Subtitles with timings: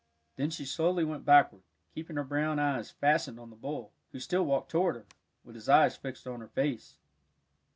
[0.35, 1.61] Then she slowly went backward,
[1.93, 5.05] keeping her brown eyes fastened on the bull, who still walked toward her,
[5.43, 6.97] with his eyes fixed on her face.